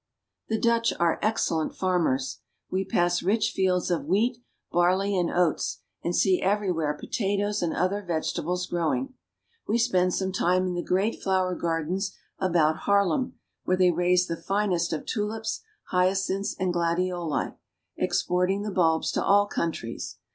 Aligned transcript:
The 0.49 0.57
Dutch 0.57 0.91
are 0.99 1.19
excellent 1.21 1.75
farmers. 1.75 2.39
We 2.71 2.83
pass 2.83 3.21
rich 3.21 3.51
fields 3.51 3.91
of 3.91 4.05
wheat, 4.05 4.39
barley, 4.71 5.15
and 5.15 5.29
oats, 5.29 5.81
and 6.03 6.15
see 6.15 6.41
everywhere 6.41 6.95
potatoes 6.99 7.61
and 7.61 7.71
other 7.75 8.01
vegetables 8.01 8.65
growing. 8.65 9.13
We 9.67 9.77
spend 9.77 10.15
some 10.15 10.31
time 10.31 10.65
in 10.65 10.73
the 10.73 10.81
great 10.81 11.21
flower 11.21 11.53
gardens 11.53 12.17
about 12.39 12.77
Haarlem, 12.87 13.33
where 13.65 13.77
they 13.77 13.91
raise 13.91 14.25
the 14.25 14.35
finest 14.37 14.91
of 14.91 15.05
tulips, 15.05 15.61
hyacinths, 15.91 16.55
and 16.59 16.73
gladioli, 16.73 17.53
exporting 17.95 18.63
the 18.63 18.71
bulbs 18.71 19.11
to 19.11 19.23
all 19.23 19.45
countries. 19.45 20.17